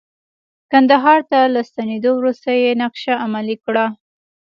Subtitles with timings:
[0.71, 3.85] کندهار ته له ستنیدو وروسته یې نقشه عملي کړه.